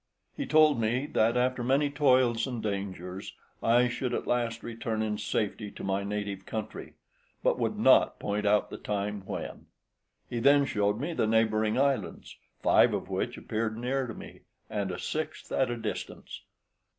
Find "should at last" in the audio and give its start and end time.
3.87-4.63